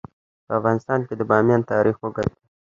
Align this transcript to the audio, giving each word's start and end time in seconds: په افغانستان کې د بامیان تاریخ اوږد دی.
په 0.45 0.51
افغانستان 0.59 0.99
کې 1.07 1.13
د 1.17 1.21
بامیان 1.29 1.61
تاریخ 1.71 1.95
اوږد 1.99 2.27
دی. 2.35 2.43